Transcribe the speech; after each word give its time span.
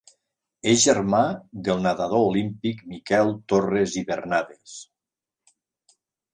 És 0.69 0.79
germà 0.85 1.19
del 1.67 1.83
nadador 1.83 2.25
olímpic 2.31 2.81
Miquel 2.95 3.31
Torres 3.55 3.97
i 4.03 4.05
Bernades. 4.11 4.77